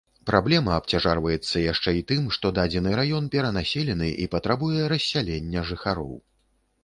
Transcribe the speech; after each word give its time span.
Праблема 0.27 0.71
абцяжарваецца 0.75 1.61
яшчэ 1.73 1.91
і 1.97 2.01
тым, 2.11 2.23
што 2.37 2.51
дадзены 2.59 2.95
раён 2.99 3.29
перанаселены 3.35 4.09
і 4.23 4.27
патрабуе 4.37 4.89
рассялення 4.95 5.67
жыхароў. 5.73 6.13